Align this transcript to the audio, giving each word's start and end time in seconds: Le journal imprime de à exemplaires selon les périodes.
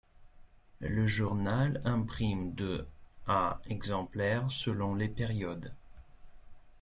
Le 0.79 1.05
journal 1.05 1.79
imprime 1.85 2.55
de 2.55 2.87
à 3.27 3.61
exemplaires 3.67 4.49
selon 4.49 4.95
les 4.95 5.07
périodes. 5.07 5.75